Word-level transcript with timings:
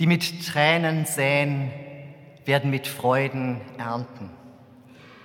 Die 0.00 0.06
mit 0.06 0.46
Tränen 0.46 1.04
säen, 1.04 1.70
werden 2.46 2.70
mit 2.70 2.86
Freuden 2.86 3.60
ernten. 3.76 4.30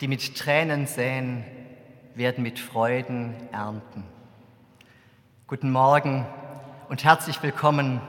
Die 0.02 0.10
mit 0.10 0.38
Tränen 0.38 0.86
säen, 0.86 1.46
werden 2.14 2.44
mit 2.44 2.60
Freuden 2.60 3.36
ernten. 3.54 4.04
Guten 5.48 5.72
Morgen 5.72 6.26
und 6.90 7.06
herzlich 7.06 7.42
willkommen 7.42 8.02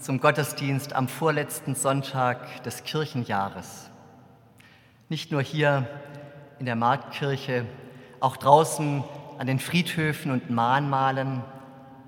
zum 0.00 0.20
Gottesdienst 0.20 0.92
am 0.92 1.06
vorletzten 1.06 1.76
Sonntag 1.76 2.64
des 2.64 2.82
Kirchenjahres. 2.82 3.88
Nicht 5.08 5.30
nur 5.30 5.40
hier 5.40 5.86
in 6.58 6.66
der 6.66 6.74
Marktkirche, 6.74 7.64
auch 8.18 8.36
draußen 8.36 9.04
an 9.38 9.46
den 9.46 9.60
Friedhöfen 9.60 10.32
und 10.32 10.50
Mahnmalen 10.50 11.44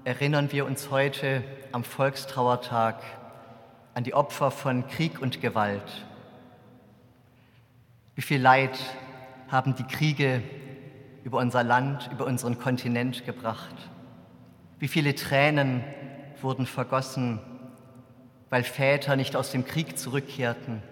erinnern 0.02 0.50
wir 0.50 0.66
uns 0.66 0.90
heute 0.90 1.44
am 1.70 1.84
Volkstrauertag 1.84 3.04
an 3.94 4.04
die 4.04 4.14
Opfer 4.14 4.50
von 4.50 4.86
Krieg 4.86 5.20
und 5.20 5.40
Gewalt. 5.40 6.06
Wie 8.14 8.22
viel 8.22 8.40
Leid 8.40 8.78
haben 9.48 9.74
die 9.74 9.84
Kriege 9.84 10.42
über 11.24 11.38
unser 11.38 11.64
Land, 11.64 12.08
über 12.12 12.26
unseren 12.26 12.58
Kontinent 12.58 13.24
gebracht? 13.24 13.74
Wie 14.78 14.88
viele 14.88 15.14
Tränen 15.14 15.84
wurden 16.40 16.66
vergossen, 16.66 17.40
weil 18.48 18.64
Väter 18.64 19.16
nicht 19.16 19.36
aus 19.36 19.50
dem 19.50 19.64
Krieg 19.64 19.98
zurückkehrten, 19.98 20.82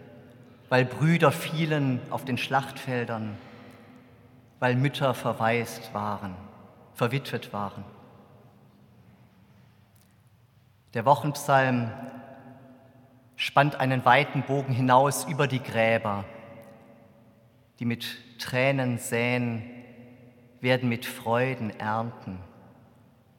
weil 0.68 0.84
Brüder 0.84 1.32
fielen 1.32 2.00
auf 2.10 2.24
den 2.24 2.38
Schlachtfeldern, 2.38 3.36
weil 4.60 4.74
Mütter 4.74 5.14
verwaist 5.14 5.92
waren, 5.94 6.34
verwitwet 6.94 7.52
waren. 7.52 7.84
Der 10.94 11.04
Wochenpsalm 11.04 11.90
spannt 13.38 13.76
einen 13.76 14.04
weiten 14.04 14.42
Bogen 14.42 14.74
hinaus 14.74 15.24
über 15.24 15.46
die 15.46 15.62
Gräber, 15.62 16.24
die 17.78 17.84
mit 17.84 18.04
Tränen 18.40 18.98
säen, 18.98 19.62
werden 20.60 20.88
mit 20.88 21.06
Freuden 21.06 21.70
ernten. 21.78 22.40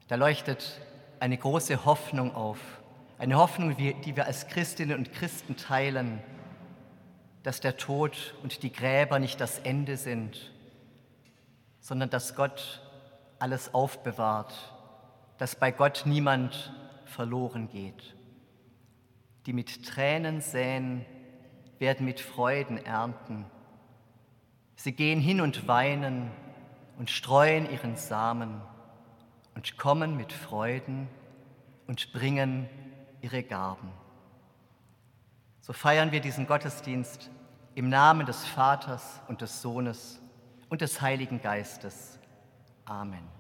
Da 0.08 0.16
leuchtet 0.16 0.80
eine 1.20 1.38
große 1.38 1.84
Hoffnung 1.84 2.34
auf, 2.34 2.60
eine 3.18 3.38
Hoffnung, 3.38 3.76
die 3.76 4.16
wir 4.16 4.26
als 4.26 4.48
Christinnen 4.48 4.98
und 4.98 5.12
Christen 5.12 5.58
teilen, 5.58 6.24
dass 7.44 7.60
der 7.60 7.76
Tod 7.76 8.36
und 8.42 8.64
die 8.64 8.72
Gräber 8.72 9.20
nicht 9.20 9.42
das 9.42 9.60
Ende 9.60 9.98
sind, 9.98 10.54
sondern 11.81 12.10
dass 12.10 12.36
Gott 12.36 12.81
alles 13.38 13.74
aufbewahrt, 13.74 14.54
dass 15.40 15.58
bei 15.58 15.72
Gott 15.72 16.04
niemand 16.06 16.74
verloren 17.04 17.68
geht. 17.68 18.16
Die 19.50 19.54
mit 19.54 19.84
Tränen 19.84 20.42
säen, 20.42 21.04
werden 21.80 22.06
mit 22.06 22.20
Freuden 22.20 22.78
ernten. 22.78 23.48
Sie 24.76 24.92
gehen 24.92 25.20
hin 25.20 25.42
und 25.42 25.68
weinen 25.68 26.30
und 27.00 27.10
streuen 27.10 27.68
ihren 27.68 27.96
Samen 27.96 28.62
und 29.56 29.76
kommen 29.80 30.16
mit 30.16 30.34
Freuden 30.34 31.08
und 31.88 32.14
bringen 32.14 32.70
ihre 33.22 33.42
Gaben. 33.42 33.92
So 35.62 35.74
feiern 35.74 36.12
wir 36.12 36.22
diesen 36.22 36.46
Gottesdienst 36.46 37.31
im 37.74 37.90
Namen 37.90 38.28
des 38.28 38.46
Vaters 38.46 39.20
und 39.30 39.42
des 39.42 39.64
Sohnes 39.64 40.22
und 40.70 40.81
des 40.81 41.02
Heiligen 41.02 41.42
Geistes. 41.42 42.20
Amen. 42.86 43.38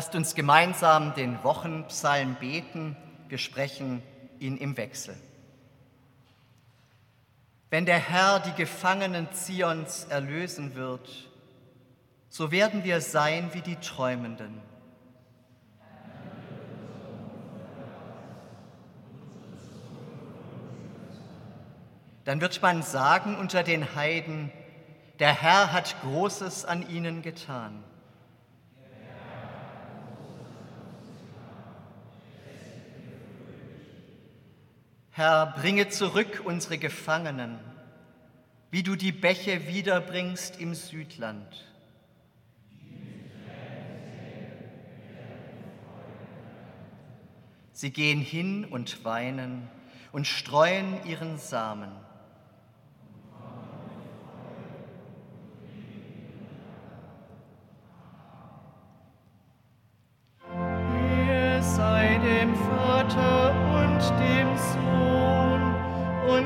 Lasst 0.00 0.14
uns 0.14 0.34
gemeinsam 0.34 1.12
den 1.12 1.44
Wochenpsalm 1.44 2.36
beten. 2.36 2.96
Wir 3.28 3.36
sprechen 3.36 4.02
ihn 4.38 4.56
im 4.56 4.78
Wechsel. 4.78 5.14
Wenn 7.68 7.84
der 7.84 7.98
Herr 7.98 8.40
die 8.40 8.54
Gefangenen 8.54 9.30
Zions 9.32 10.04
erlösen 10.04 10.74
wird, 10.74 11.06
so 12.30 12.50
werden 12.50 12.82
wir 12.82 13.02
sein 13.02 13.50
wie 13.52 13.60
die 13.60 13.76
Träumenden. 13.76 14.62
Dann 22.24 22.40
wird 22.40 22.62
man 22.62 22.82
sagen 22.82 23.36
unter 23.36 23.62
den 23.62 23.94
Heiden, 23.94 24.50
der 25.18 25.34
Herr 25.34 25.74
hat 25.74 25.94
Großes 26.00 26.64
an 26.64 26.88
ihnen 26.88 27.20
getan. 27.20 27.84
Herr, 35.20 35.48
bringe 35.48 35.90
zurück 35.90 36.40
unsere 36.46 36.78
Gefangenen, 36.78 37.58
wie 38.70 38.82
du 38.82 38.96
die 38.96 39.12
Bäche 39.12 39.66
wiederbringst 39.66 40.58
im 40.58 40.74
Südland. 40.74 41.68
Sie 47.72 47.90
gehen 47.90 48.22
hin 48.22 48.64
und 48.64 49.04
weinen 49.04 49.68
und 50.10 50.26
streuen 50.26 51.04
ihren 51.04 51.36
Samen. 51.36 51.92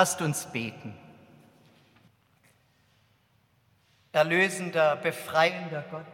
Lasst 0.00 0.22
uns 0.22 0.46
beten. 0.46 0.96
Erlösender, 4.12 4.94
befreiender 4.94 5.82
Gott, 5.90 6.06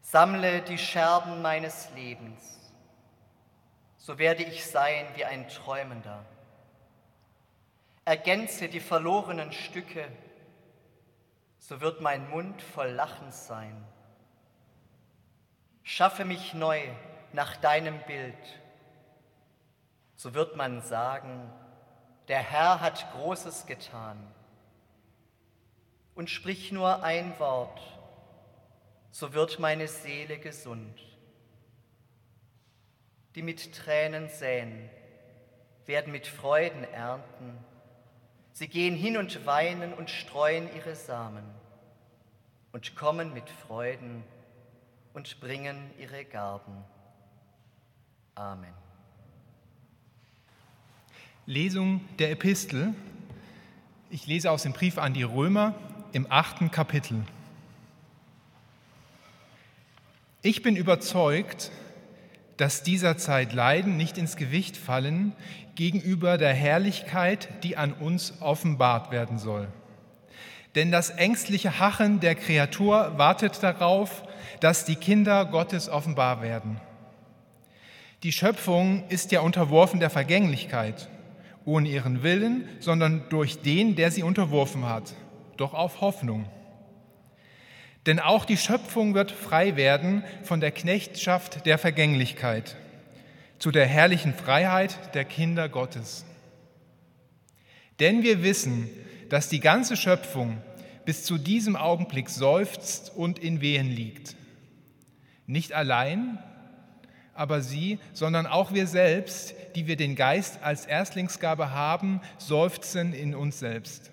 sammle 0.00 0.62
die 0.62 0.78
Scherben 0.78 1.42
meines 1.42 1.90
Lebens, 1.94 2.72
so 3.98 4.18
werde 4.18 4.44
ich 4.44 4.64
sein 4.64 5.08
wie 5.14 5.26
ein 5.26 5.46
Träumender. 5.48 6.24
Ergänze 8.06 8.70
die 8.70 8.80
verlorenen 8.80 9.52
Stücke, 9.52 10.08
so 11.58 11.82
wird 11.82 12.00
mein 12.00 12.30
Mund 12.30 12.62
voll 12.62 12.92
Lachen 12.92 13.30
sein. 13.30 13.76
Schaffe 15.82 16.24
mich 16.24 16.54
neu 16.54 16.80
nach 17.34 17.56
deinem 17.56 17.98
Bild, 18.04 18.58
so 20.16 20.32
wird 20.32 20.56
man 20.56 20.80
sagen, 20.80 21.52
der 22.30 22.38
Herr 22.38 22.80
hat 22.80 23.10
Großes 23.12 23.66
getan. 23.66 24.16
Und 26.14 26.30
sprich 26.30 26.70
nur 26.70 27.02
ein 27.02 27.36
Wort, 27.40 27.80
so 29.10 29.32
wird 29.32 29.58
meine 29.58 29.88
Seele 29.88 30.38
gesund. 30.38 30.96
Die 33.34 33.42
mit 33.42 33.74
Tränen 33.74 34.28
säen, 34.28 34.88
werden 35.86 36.12
mit 36.12 36.28
Freuden 36.28 36.84
ernten. 36.84 37.58
Sie 38.52 38.68
gehen 38.68 38.94
hin 38.94 39.16
und 39.16 39.44
weinen 39.44 39.92
und 39.92 40.08
streuen 40.08 40.72
ihre 40.76 40.94
Samen 40.94 41.44
und 42.70 42.94
kommen 42.94 43.34
mit 43.34 43.50
Freuden 43.50 44.22
und 45.14 45.40
bringen 45.40 45.90
ihre 45.98 46.24
Garben. 46.24 46.84
Amen. 48.36 48.89
Lesung 51.46 52.02
der 52.18 52.30
Epistel. 52.30 52.94
Ich 54.10 54.26
lese 54.26 54.50
aus 54.50 54.62
dem 54.62 54.72
Brief 54.72 54.98
an 54.98 55.14
die 55.14 55.22
Römer 55.22 55.74
im 56.12 56.26
achten 56.28 56.70
Kapitel. 56.70 57.24
Ich 60.42 60.62
bin 60.62 60.76
überzeugt, 60.76 61.70
dass 62.58 62.82
dieser 62.82 63.16
Zeit 63.16 63.54
Leiden 63.54 63.96
nicht 63.96 64.18
ins 64.18 64.36
Gewicht 64.36 64.76
fallen 64.76 65.32
gegenüber 65.76 66.36
der 66.36 66.52
Herrlichkeit, 66.52 67.48
die 67.64 67.76
an 67.76 67.94
uns 67.94 68.34
offenbart 68.40 69.10
werden 69.10 69.38
soll. 69.38 69.68
Denn 70.74 70.92
das 70.92 71.08
ängstliche 71.08 71.80
Hachen 71.80 72.20
der 72.20 72.34
Kreatur 72.34 73.14
wartet 73.16 73.62
darauf, 73.62 74.24
dass 74.60 74.84
die 74.84 74.96
Kinder 74.96 75.46
Gottes 75.46 75.88
offenbar 75.88 76.42
werden. 76.42 76.80
Die 78.24 78.32
Schöpfung 78.32 79.08
ist 79.08 79.32
ja 79.32 79.40
unterworfen 79.40 80.00
der 80.00 80.10
Vergänglichkeit 80.10 81.08
ohne 81.70 81.88
ihren 81.88 82.24
Willen, 82.24 82.68
sondern 82.80 83.22
durch 83.28 83.60
den, 83.60 83.94
der 83.94 84.10
sie 84.10 84.24
unterworfen 84.24 84.88
hat, 84.88 85.14
doch 85.56 85.72
auf 85.72 86.00
Hoffnung. 86.00 86.46
Denn 88.06 88.18
auch 88.18 88.44
die 88.44 88.56
Schöpfung 88.56 89.14
wird 89.14 89.30
frei 89.30 89.76
werden 89.76 90.24
von 90.42 90.60
der 90.60 90.72
Knechtschaft 90.72 91.64
der 91.66 91.78
Vergänglichkeit 91.78 92.76
zu 93.60 93.70
der 93.70 93.86
herrlichen 93.86 94.34
Freiheit 94.34 95.14
der 95.14 95.24
Kinder 95.24 95.68
Gottes. 95.68 96.24
Denn 98.00 98.22
wir 98.22 98.42
wissen, 98.42 98.88
dass 99.28 99.48
die 99.48 99.60
ganze 99.60 99.96
Schöpfung 99.96 100.60
bis 101.04 101.24
zu 101.24 101.38
diesem 101.38 101.76
Augenblick 101.76 102.30
seufzt 102.30 103.12
und 103.14 103.38
in 103.38 103.60
Wehen 103.60 103.90
liegt. 103.90 104.34
Nicht 105.46 105.72
allein, 105.72 106.38
aber 107.40 107.62
sie, 107.62 107.98
sondern 108.12 108.46
auch 108.46 108.74
wir 108.74 108.86
selbst, 108.86 109.54
die 109.74 109.86
wir 109.86 109.96
den 109.96 110.14
Geist 110.14 110.62
als 110.62 110.84
Erstlingsgabe 110.84 111.70
haben, 111.70 112.20
seufzen 112.36 113.14
in 113.14 113.34
uns 113.34 113.58
selbst 113.58 114.10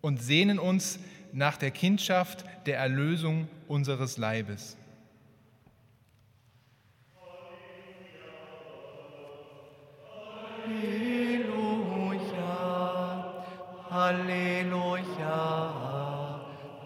und 0.00 0.22
sehnen 0.22 0.60
uns 0.60 1.00
nach 1.32 1.56
der 1.56 1.72
Kindschaft 1.72 2.44
der 2.66 2.78
Erlösung 2.78 3.48
unseres 3.66 4.16
Leibes. 4.16 4.76
Halleluja, 10.64 11.42
Halleluja, 13.90 15.34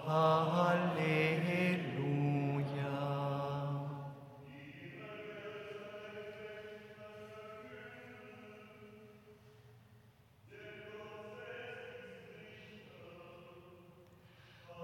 Halleluja. 0.06 1.35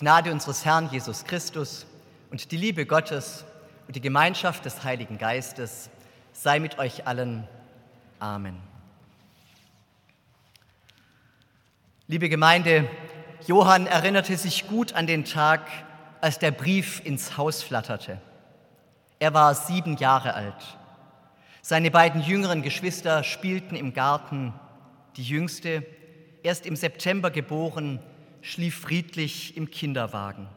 Gnade 0.00 0.30
unseres 0.30 0.64
Herrn 0.64 0.88
Jesus 0.92 1.24
Christus 1.24 1.84
und 2.30 2.52
die 2.52 2.56
Liebe 2.56 2.86
Gottes 2.86 3.44
und 3.88 3.96
die 3.96 4.00
Gemeinschaft 4.00 4.64
des 4.64 4.84
Heiligen 4.84 5.18
Geistes 5.18 5.90
sei 6.32 6.60
mit 6.60 6.78
euch 6.78 7.08
allen. 7.08 7.48
Amen. 8.20 8.60
Liebe 12.06 12.28
Gemeinde, 12.28 12.88
Johann 13.48 13.88
erinnerte 13.88 14.36
sich 14.36 14.68
gut 14.68 14.92
an 14.92 15.08
den 15.08 15.24
Tag, 15.24 15.62
als 16.20 16.38
der 16.38 16.52
Brief 16.52 17.04
ins 17.04 17.36
Haus 17.36 17.64
flatterte. 17.64 18.20
Er 19.18 19.34
war 19.34 19.52
sieben 19.56 19.96
Jahre 19.96 20.34
alt. 20.34 20.78
Seine 21.60 21.90
beiden 21.90 22.22
jüngeren 22.22 22.62
Geschwister 22.62 23.24
spielten 23.24 23.74
im 23.74 23.94
Garten. 23.94 24.54
Die 25.16 25.24
jüngste, 25.24 25.84
erst 26.44 26.66
im 26.66 26.76
September 26.76 27.32
geboren, 27.32 27.98
schlief 28.40 28.78
friedlich 28.80 29.56
im 29.56 29.70
Kinderwagen. 29.70 30.48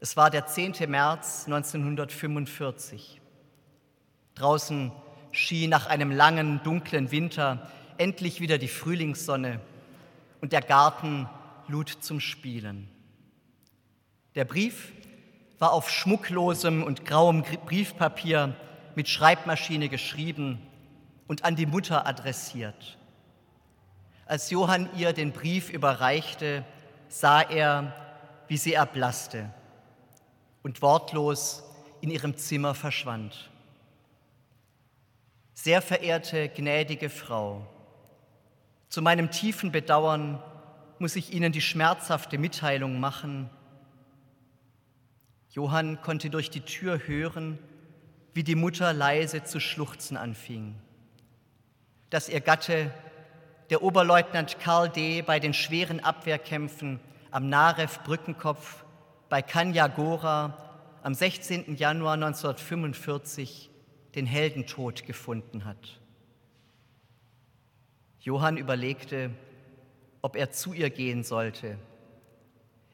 Es 0.00 0.16
war 0.16 0.30
der 0.30 0.46
10. 0.46 0.74
März 0.88 1.44
1945. 1.46 3.20
Draußen 4.34 4.92
schien 5.32 5.70
nach 5.70 5.86
einem 5.86 6.10
langen, 6.10 6.60
dunklen 6.62 7.10
Winter 7.10 7.70
endlich 7.98 8.40
wieder 8.40 8.58
die 8.58 8.68
Frühlingssonne 8.68 9.60
und 10.40 10.52
der 10.52 10.60
Garten 10.60 11.28
lud 11.68 11.88
zum 11.88 12.20
Spielen. 12.20 12.88
Der 14.34 14.44
Brief 14.44 14.92
war 15.58 15.72
auf 15.72 15.90
schmucklosem 15.90 16.82
und 16.82 17.06
grauem 17.06 17.42
Briefpapier 17.64 18.54
mit 18.94 19.08
Schreibmaschine 19.08 19.88
geschrieben 19.88 20.60
und 21.26 21.44
an 21.44 21.56
die 21.56 21.66
Mutter 21.66 22.06
adressiert. 22.06 22.98
Als 24.26 24.50
Johann 24.50 24.88
ihr 24.96 25.12
den 25.12 25.32
Brief 25.32 25.70
überreichte, 25.70 26.64
sah 27.08 27.40
er, 27.40 27.94
wie 28.48 28.56
sie 28.56 28.74
erblasste 28.74 29.50
und 30.62 30.82
wortlos 30.82 31.62
in 32.00 32.10
ihrem 32.10 32.36
Zimmer 32.36 32.74
verschwand. 32.74 33.50
Sehr 35.54 35.80
verehrte, 35.80 36.48
gnädige 36.48 37.08
Frau, 37.08 37.66
zu 38.88 39.02
meinem 39.02 39.30
tiefen 39.30 39.72
Bedauern 39.72 40.42
muss 40.98 41.16
ich 41.16 41.32
Ihnen 41.32 41.52
die 41.52 41.60
schmerzhafte 41.60 42.38
Mitteilung 42.38 43.00
machen. 43.00 43.50
Johann 45.50 46.00
konnte 46.00 46.30
durch 46.30 46.50
die 46.50 46.62
Tür 46.62 47.06
hören, 47.06 47.58
wie 48.32 48.44
die 48.44 48.54
Mutter 48.54 48.92
leise 48.92 49.44
zu 49.44 49.60
schluchzen 49.60 50.16
anfing. 50.16 50.76
Dass 52.10 52.28
ihr 52.28 52.40
Gatte, 52.40 52.90
der 53.70 53.82
Oberleutnant 53.82 54.60
Karl 54.60 54.88
D., 54.88 55.22
bei 55.22 55.40
den 55.40 55.54
schweren 55.54 56.00
Abwehrkämpfen 56.00 57.00
am 57.30 57.48
Narew-Brückenkopf 57.48 58.84
bei 59.28 59.42
Kanyagora 59.42 60.56
am 61.02 61.14
16. 61.14 61.76
Januar 61.76 62.14
1945 62.14 63.70
den 64.14 64.26
Heldentod 64.26 65.04
gefunden 65.04 65.64
hat. 65.64 66.00
Johann 68.20 68.56
überlegte, 68.56 69.30
ob 70.22 70.36
er 70.36 70.50
zu 70.50 70.72
ihr 70.72 70.90
gehen 70.90 71.22
sollte. 71.22 71.78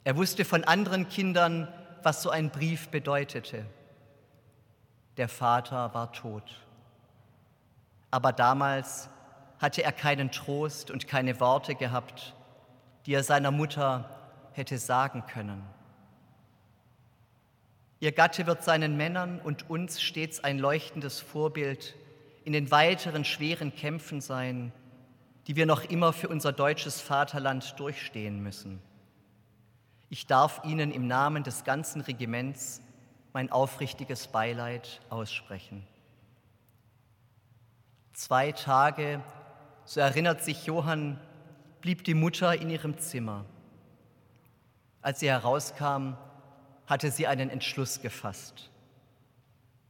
Er 0.05 0.17
wusste 0.17 0.45
von 0.45 0.65
anderen 0.65 1.09
Kindern, 1.09 1.69
was 2.03 2.23
so 2.23 2.31
ein 2.31 2.51
Brief 2.51 2.89
bedeutete. 2.89 3.65
Der 5.17 5.29
Vater 5.29 5.95
war 5.95 6.13
tot. 6.13 6.61
Aber 8.11 8.33
damals 8.33 9.09
hatte 9.63 9.85
er 9.85 9.93
keinen 9.93 10.33
Trost 10.33 10.91
und 10.91 11.07
keine 11.07 11.39
Worte 11.39 11.77
gehabt, 11.77 12.35
die 13.07 13.15
er 13.15 13.23
seiner 13.23 13.53
Mutter 13.53 14.11
hätte 14.53 14.77
sagen 14.77 15.25
können. 15.27 15.63
Ihr 18.01 18.11
Gatte 18.11 18.49
wird 18.49 18.65
seinen 18.65 18.97
Männern 18.97 19.41
und 19.41 19.71
uns 19.71 20.03
stets 20.03 20.43
ein 20.43 20.59
leuchtendes 20.59 21.21
Vorbild 21.21 21.95
in 22.45 22.53
den 22.53 22.73
weiteren 22.73 23.25
schweren 23.25 23.73
Kämpfen 23.73 24.21
sein, 24.21 24.73
die 25.47 25.55
wir 25.55 25.67
noch 25.67 25.85
immer 25.85 26.13
für 26.13 26.29
unser 26.29 26.53
deutsches 26.53 27.01
Vaterland 27.01 27.79
durchstehen 27.79 28.43
müssen. 28.43 28.83
Ich 30.11 30.27
darf 30.27 30.61
Ihnen 30.65 30.91
im 30.91 31.07
Namen 31.07 31.45
des 31.45 31.63
ganzen 31.63 32.01
Regiments 32.01 32.83
mein 33.33 33.53
aufrichtiges 33.53 34.27
Beileid 34.27 35.01
aussprechen. 35.09 35.87
Zwei 38.13 38.51
Tage, 38.51 39.23
so 39.85 40.01
erinnert 40.01 40.43
sich 40.43 40.67
Johann, 40.67 41.19
blieb 41.81 42.05
die 42.05 42.15
Mutter 42.15 42.55
in 42.61 42.71
ihrem 42.71 42.99
Zimmer. 42.99 43.45
Als 45.01 45.21
sie 45.21 45.29
herauskam, 45.31 46.15
hatte 46.87 47.11
sie 47.11 47.27
einen 47.27 47.51
Entschluss 47.51 48.01
gefasst. 48.01 48.71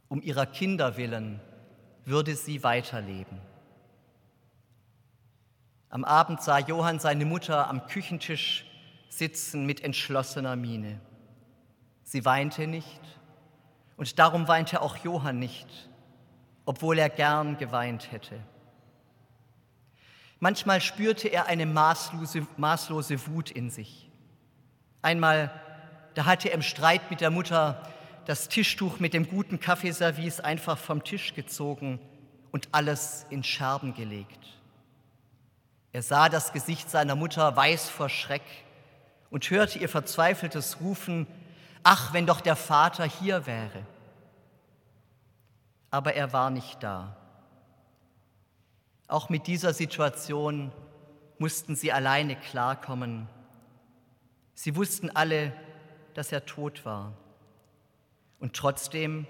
Um 0.09 0.23
ihrer 0.23 0.47
Kinder 0.47 0.97
willen 0.97 1.41
würde 2.05 2.35
sie 2.35 2.63
weiterleben. 2.63 3.41
Am 5.89 6.05
Abend 6.05 6.43
sah 6.43 6.59
Johann 6.59 6.99
seine 6.99 7.27
Mutter 7.27 7.69
am 7.69 7.87
Küchentisch 7.87 8.65
sitzen 9.11 9.67
mit 9.67 9.85
entschlossener 9.85 10.57
Miene. 10.57 11.01
Sie 12.03 12.25
weinte 12.25 12.67
nicht 12.67 13.01
und 13.99 14.19
darum 14.19 14.49
weinte 14.49 14.81
auch 14.81 14.97
Johann 14.97 15.39
nicht, 15.39 15.69
obwohl 16.65 16.99
er 16.99 17.11
gern 17.11 17.59
geweint 17.59 18.11
hätte. 18.11 18.41
Manchmal 20.43 20.81
spürte 20.81 21.29
er 21.29 21.47
eine 21.47 21.67
maßlose, 21.67 22.49
maßlose 22.57 23.29
Wut 23.29 23.53
in 23.53 23.71
sich. 23.71 24.11
Einmal, 25.01 25.53
da 26.15 26.27
hatte 26.27 26.49
er 26.49 26.57
im 26.57 26.63
Streit 26.63 27.13
mit 27.13 27.21
der 27.21 27.31
Mutter 27.31 27.81
das 28.27 28.49
Tischtuch 28.49 28.99
mit 28.99 29.15
dem 29.15 29.29
guten 29.29 29.61
Kaffeeservice 29.61 30.41
einfach 30.41 30.79
vom 30.79 31.05
Tisch 31.05 31.35
gezogen 31.35 32.01
und 32.51 32.69
alles 32.73 33.25
in 33.31 33.45
Scherben 33.45 33.95
gelegt. 33.95 34.59
Er 35.93 36.03
sah 36.03 36.29
das 36.29 36.53
Gesicht 36.53 36.91
seiner 36.91 37.15
Mutter 37.15 37.55
weiß 37.55 37.89
vor 37.89 38.09
Schreck 38.09 38.43
und 39.31 39.49
hörte 39.49 39.79
ihr 39.79 39.89
verzweifeltes 39.89 40.81
Rufen, 40.81 41.29
ach, 41.85 42.13
wenn 42.15 42.27
doch 42.27 42.41
der 42.41 42.57
Vater 42.57 43.05
hier 43.05 43.47
wäre. 43.47 43.87
Aber 45.93 46.15
er 46.15 46.33
war 46.33 46.51
nicht 46.51 46.83
da. 46.83 47.17
Auch 49.13 49.29
mit 49.29 49.47
dieser 49.47 49.75
Situation 49.75 50.73
mussten 51.37 51.77
sie 51.77 51.93
alleine 51.93 52.35
klarkommen. 52.35 53.29
Sie 54.55 54.75
wussten 54.75 55.11
alle, 55.11 55.53
dass 56.15 56.33
er 56.33 56.47
tot 56.47 56.87
war. 56.87 57.13
Und 58.41 58.57
trotzdem 58.57 59.27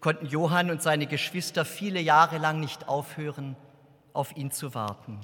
konnten 0.00 0.24
Johann 0.24 0.70
und 0.70 0.80
seine 0.80 1.06
Geschwister 1.06 1.66
viele 1.66 2.00
Jahre 2.00 2.38
lang 2.38 2.60
nicht 2.60 2.88
aufhören, 2.88 3.56
auf 4.14 4.34
ihn 4.38 4.52
zu 4.52 4.72
warten. 4.74 5.20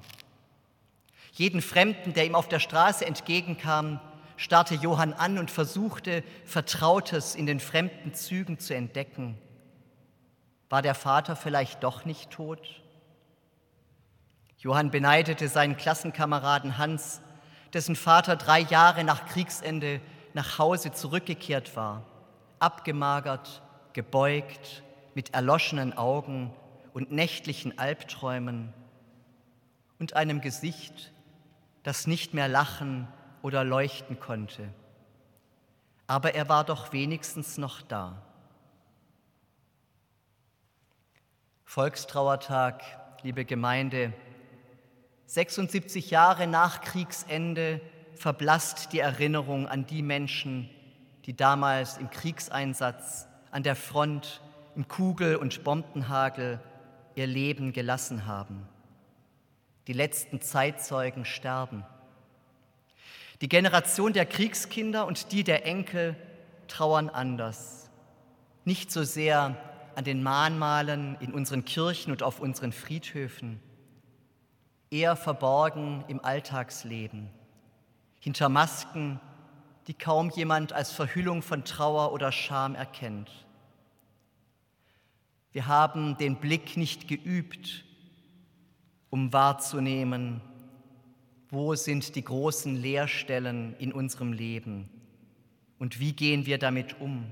Jeden 1.33 1.63
Fremden, 1.63 2.13
der 2.13 2.27
ihm 2.27 2.35
auf 2.35 2.49
der 2.49 2.61
Straße 2.61 3.07
entgegenkam, 3.07 3.99
starrte 4.37 4.75
Johann 4.75 5.15
an 5.15 5.39
und 5.39 5.51
versuchte, 5.51 6.23
Vertrautes 6.45 7.35
in 7.35 7.47
den 7.47 7.61
fremden 7.61 8.13
Zügen 8.13 8.59
zu 8.59 8.75
entdecken. 8.75 9.39
War 10.69 10.83
der 10.83 10.95
Vater 10.95 11.35
vielleicht 11.35 11.83
doch 11.83 12.05
nicht 12.05 12.31
tot? 12.31 12.83
Johann 14.67 14.91
beneidete 14.91 15.47
seinen 15.47 15.77
Klassenkameraden 15.77 16.77
Hans, 16.77 17.21
dessen 17.73 17.95
Vater 17.95 18.35
drei 18.35 18.59
Jahre 18.59 19.05
nach 19.05 19.27
Kriegsende 19.27 20.01
nach 20.35 20.59
Hause 20.59 20.91
zurückgekehrt 20.91 21.77
war, 21.77 22.03
abgemagert, 22.59 23.63
gebeugt, 23.93 24.83
mit 25.15 25.35
erloschenen 25.35 25.97
Augen 25.97 26.53
und 26.93 27.13
nächtlichen 27.13 27.79
Albträumen 27.79 28.75
und 30.01 30.15
einem 30.15 30.41
Gesicht, 30.41 31.13
das 31.85 32.09
nicht 32.09 32.35
mehr 32.35 32.49
lachen 32.49 33.07
oder 33.43 33.63
leuchten 33.63 34.19
konnte. 34.19 34.69
Aber 36.09 36.35
er 36.35 36.49
war 36.49 36.65
doch 36.65 36.93
wenigstens 36.93 37.57
noch 37.57 37.83
da. 37.83 38.21
Volkstrauertag, 41.65 42.83
liebe 43.23 43.45
Gemeinde, 43.45 44.13
76 45.27 46.11
Jahre 46.11 46.47
nach 46.47 46.81
Kriegsende 46.81 47.81
verblasst 48.15 48.93
die 48.93 49.01
Erinnerung 49.01 49.67
an 49.67 49.87
die 49.87 50.03
Menschen, 50.03 50.71
die 51.27 51.37
damals 51.37 51.99
im 51.99 52.11
Kriegseinsatz, 52.11 53.27
an 53.51 53.63
der 53.63 53.77
Front, 53.77 54.41
im 54.77 54.87
Kugel- 54.89 55.37
und 55.37 55.65
Bombenhagel 55.65 56.61
ihr 57.17 57.27
Leben 57.27 57.73
gelassen 57.73 58.27
haben. 58.27 58.69
Die 59.89 59.93
letzten 59.93 60.41
Zeitzeugen 60.41 61.25
sterben. 61.25 61.85
Die 63.41 63.49
Generation 63.49 64.13
der 64.13 64.27
Kriegskinder 64.27 65.07
und 65.07 65.33
die 65.33 65.45
der 65.45 65.67
Enkel 65.67 66.17
trauern 66.69 67.09
anders. 67.09 67.91
Nicht 68.65 68.91
so 68.91 69.03
sehr 69.03 69.57
an 69.95 70.05
den 70.05 70.23
Mahnmalen 70.23 71.17
in 71.21 71.33
unseren 71.33 71.65
Kirchen 71.65 72.13
und 72.13 72.23
auf 72.23 72.41
unseren 72.41 72.73
Friedhöfen, 72.73 73.61
eher 74.91 75.17
verborgen 75.17 76.05
im 76.09 76.25
Alltagsleben, 76.25 77.29
hinter 78.21 78.49
Masken, 78.49 79.21
die 79.87 79.95
kaum 79.95 80.31
jemand 80.31 80.73
als 80.73 80.93
Verhüllung 80.93 81.43
von 81.43 81.65
Trauer 81.65 82.13
oder 82.13 82.33
Scham 82.33 82.75
erkennt. 82.75 83.31
Wir 85.53 85.67
haben 85.67 86.17
den 86.19 86.37
Blick 86.37 86.77
nicht 86.77 87.09
geübt 87.09 87.85
um 89.11 89.33
wahrzunehmen, 89.33 90.41
wo 91.49 91.75
sind 91.75 92.17
die 92.17 92.25
großen 92.25 92.77
Leerstellen 92.77 93.77
in 93.79 93.93
unserem 93.93 94.33
Leben 94.33 94.91
und 95.79 96.01
wie 96.01 96.13
gehen 96.13 96.47
wir 96.47 96.59
damit 96.59 97.01
um? 97.01 97.31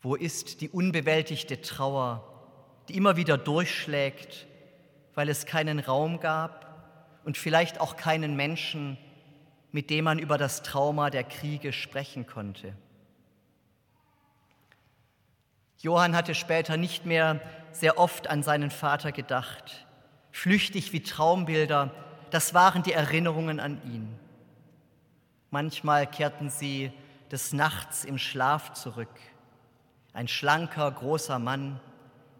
Wo 0.00 0.14
ist 0.14 0.60
die 0.60 0.68
unbewältigte 0.68 1.60
Trauer, 1.60 2.24
die 2.88 2.96
immer 2.96 3.16
wieder 3.16 3.38
durchschlägt, 3.38 4.46
weil 5.18 5.30
es 5.30 5.46
keinen 5.46 5.80
Raum 5.80 6.20
gab 6.20 6.64
und 7.24 7.36
vielleicht 7.36 7.80
auch 7.80 7.96
keinen 7.96 8.36
Menschen, 8.36 8.96
mit 9.72 9.90
dem 9.90 10.04
man 10.04 10.20
über 10.20 10.38
das 10.38 10.62
Trauma 10.62 11.10
der 11.10 11.24
Kriege 11.24 11.72
sprechen 11.72 12.24
konnte? 12.24 12.72
Johann 15.78 16.14
hatte 16.14 16.36
später 16.36 16.76
nicht 16.76 17.04
mehr 17.04 17.40
sehr 17.72 17.98
oft 17.98 18.30
an 18.30 18.44
seinen 18.44 18.70
Vater 18.70 19.10
gedacht. 19.10 19.88
Flüchtig 20.30 20.92
wie 20.92 21.02
Traumbilder, 21.02 21.90
das 22.30 22.54
waren 22.54 22.84
die 22.84 22.92
Erinnerungen 22.92 23.58
an 23.58 23.82
ihn. 23.92 24.16
Manchmal 25.50 26.06
kehrten 26.06 26.48
sie 26.48 26.92
des 27.32 27.52
Nachts 27.52 28.04
im 28.04 28.18
Schlaf 28.18 28.72
zurück. 28.74 29.18
Ein 30.12 30.28
schlanker, 30.28 30.88
großer 30.88 31.40
Mann, 31.40 31.80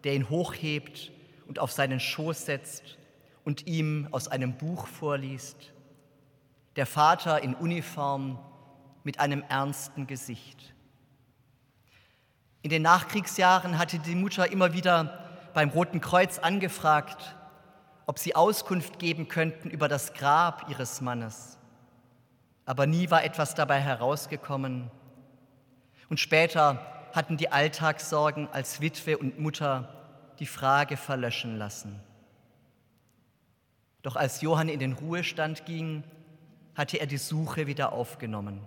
der 0.05 0.15
ihn 0.15 0.31
hochhebt 0.31 1.11
und 1.49 1.59
auf 1.59 1.73
seinen 1.73 1.99
Schoß 1.99 2.47
setzt 2.47 2.99
und 3.45 3.67
ihm 3.67 4.07
aus 4.13 4.29
einem 4.29 4.57
Buch 4.57 4.87
vorliest. 4.87 5.73
Der 6.77 6.87
Vater 6.87 7.43
in 7.43 7.55
Uniform 7.55 8.39
mit 9.03 9.19
einem 9.19 9.43
ernsten 9.49 10.07
Gesicht. 10.07 10.75
In 12.63 12.71
den 12.71 12.83
Nachkriegsjahren 12.83 13.79
hatte 13.79 13.99
die 13.99 14.15
Mutter 14.15 14.53
immer 14.53 14.75
wieder 14.75 15.25
beim 15.55 15.71
Roten 15.71 16.01
Kreuz 16.01 16.39
angefragt, 16.39 17.35
ob 18.07 18.19
sie 18.19 18.37
Auskunft 18.37 18.99
geben 18.99 19.29
könnten 19.29 19.71
über 19.71 19.89
das 19.89 20.13
Grab 20.13 20.69
ihres 20.69 21.01
Mannes. 21.01 21.59
Aber 22.67 22.87
nie 22.87 23.11
war 23.11 23.25
etwas 23.25 23.55
dabei 23.55 23.81
herausgekommen. 23.81 24.91
Und 26.11 26.21
später 26.21 27.09
hatten 27.15 27.39
die 27.39 27.51
Alltagssorgen 27.51 28.49
als 28.53 28.81
Witwe 28.81 29.17
und 29.17 29.39
Mutter 29.39 29.98
die 30.39 30.47
Frage 30.47 30.97
verlöschen 30.97 31.59
lassen. 31.59 32.01
Doch 34.03 34.17
als 34.17 34.41
Johann 34.41 34.69
in 34.69 34.79
den 34.79 34.93
Ruhestand 34.93 35.67
ging, 35.67 36.05
hatte 36.75 36.99
er 36.99 37.07
die 37.07 37.19
Suche 37.19 37.67
wieder 37.67 37.93
aufgenommen. 37.93 38.61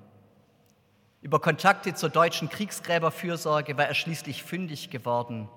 Über 1.22 1.40
Kontakte 1.40 1.94
zur 1.94 2.10
deutschen 2.10 2.50
Kriegsgräberfürsorge 2.50 3.78
war 3.78 3.86
er 3.86 3.94
schließlich 3.94 4.44
fündig 4.44 4.90
geworden. 4.90 5.48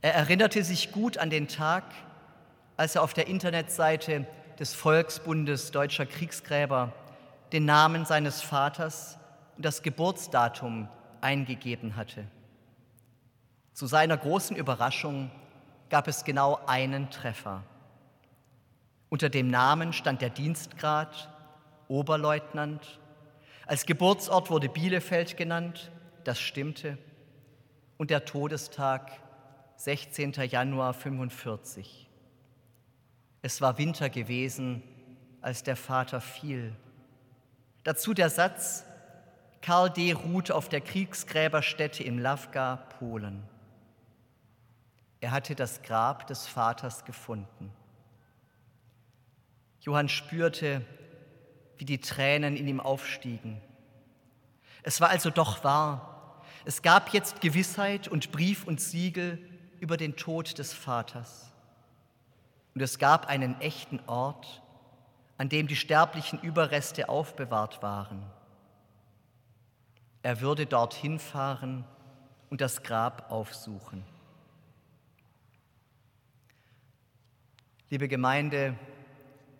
Er 0.00 0.14
erinnerte 0.14 0.62
sich 0.62 0.92
gut 0.92 1.18
an 1.18 1.30
den 1.30 1.48
Tag, 1.48 1.84
als 2.76 2.94
er 2.94 3.02
auf 3.02 3.14
der 3.14 3.26
Internetseite 3.26 4.26
des 4.58 4.74
Volksbundes 4.74 5.70
deutscher 5.70 6.06
Kriegsgräber 6.06 6.92
den 7.52 7.64
Namen 7.64 8.04
seines 8.04 8.42
Vaters 8.42 9.18
und 9.56 9.64
das 9.64 9.82
Geburtsdatum 9.82 10.88
eingegeben 11.20 11.96
hatte. 11.96 12.24
Zu 13.74 13.86
seiner 13.86 14.16
großen 14.16 14.54
Überraschung 14.54 15.32
gab 15.90 16.06
es 16.06 16.22
genau 16.22 16.60
einen 16.66 17.10
Treffer. 17.10 17.64
Unter 19.08 19.28
dem 19.28 19.48
Namen 19.50 19.92
stand 19.92 20.22
der 20.22 20.30
Dienstgrad 20.30 21.28
Oberleutnant. 21.88 23.00
Als 23.66 23.84
Geburtsort 23.84 24.48
wurde 24.48 24.68
Bielefeld 24.68 25.36
genannt, 25.36 25.90
das 26.22 26.38
stimmte. 26.38 26.98
Und 27.96 28.10
der 28.10 28.24
Todestag 28.24 29.10
16. 29.76 30.32
Januar 30.48 30.94
45. 30.94 32.08
Es 33.42 33.60
war 33.60 33.76
Winter 33.76 34.08
gewesen, 34.08 34.84
als 35.40 35.64
der 35.64 35.76
Vater 35.76 36.20
fiel. 36.20 36.76
Dazu 37.82 38.14
der 38.14 38.30
Satz, 38.30 38.84
Karl 39.62 39.90
D. 39.90 40.12
ruht 40.12 40.52
auf 40.52 40.68
der 40.68 40.80
Kriegsgräberstätte 40.80 42.04
in 42.04 42.20
Lavga, 42.20 42.76
Polen. 42.98 43.42
Er 45.24 45.30
hatte 45.30 45.54
das 45.54 45.80
Grab 45.80 46.26
des 46.26 46.46
Vaters 46.46 47.06
gefunden. 47.06 47.72
Johann 49.80 50.10
spürte, 50.10 50.84
wie 51.78 51.86
die 51.86 51.98
Tränen 52.02 52.58
in 52.58 52.68
ihm 52.68 52.78
aufstiegen. 52.78 53.58
Es 54.82 55.00
war 55.00 55.08
also 55.08 55.30
doch 55.30 55.64
wahr. 55.64 56.42
Es 56.66 56.82
gab 56.82 57.14
jetzt 57.14 57.40
Gewissheit 57.40 58.06
und 58.06 58.32
Brief 58.32 58.66
und 58.66 58.82
Siegel 58.82 59.38
über 59.80 59.96
den 59.96 60.14
Tod 60.14 60.58
des 60.58 60.74
Vaters. 60.74 61.50
Und 62.74 62.82
es 62.82 62.98
gab 62.98 63.26
einen 63.26 63.58
echten 63.62 64.00
Ort, 64.06 64.60
an 65.38 65.48
dem 65.48 65.68
die 65.68 65.76
sterblichen 65.76 66.38
Überreste 66.42 67.08
aufbewahrt 67.08 67.82
waren. 67.82 68.22
Er 70.22 70.42
würde 70.42 70.66
dorthin 70.66 71.18
fahren 71.18 71.86
und 72.50 72.60
das 72.60 72.82
Grab 72.82 73.32
aufsuchen. 73.32 74.04
Liebe 77.90 78.08
Gemeinde, 78.08 78.76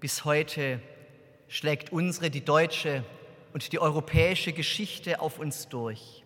bis 0.00 0.24
heute 0.24 0.80
schlägt 1.48 1.92
unsere, 1.92 2.30
die 2.30 2.44
deutsche 2.44 3.04
und 3.52 3.72
die 3.72 3.78
europäische 3.78 4.52
Geschichte 4.52 5.20
auf 5.20 5.38
uns 5.38 5.68
durch. 5.68 6.24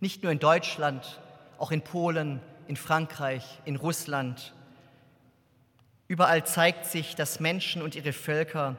Nicht 0.00 0.22
nur 0.22 0.32
in 0.32 0.38
Deutschland, 0.38 1.20
auch 1.58 1.70
in 1.72 1.82
Polen, 1.82 2.40
in 2.68 2.76
Frankreich, 2.76 3.60
in 3.64 3.76
Russland 3.76 4.52
Überall 6.08 6.46
zeigt 6.46 6.86
sich, 6.86 7.16
dass 7.16 7.40
Menschen 7.40 7.82
und 7.82 7.96
ihre 7.96 8.12
Völker 8.12 8.76